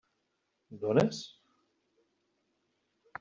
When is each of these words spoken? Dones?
Dones? 0.83 1.19